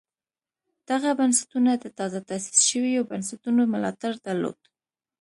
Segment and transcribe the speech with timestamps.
[0.89, 4.59] دغه بنسټونه د تازه تاسیس شویو بنسټونو ملاتړ درلود